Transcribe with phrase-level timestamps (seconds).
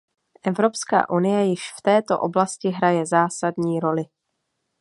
[0.43, 4.03] Evropská unie již v této oblasti hraje zásadní roli.